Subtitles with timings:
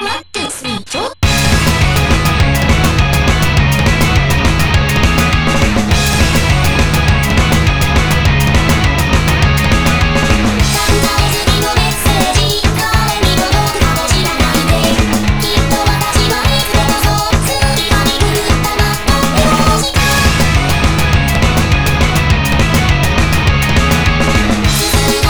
[0.00, 0.27] Yeah.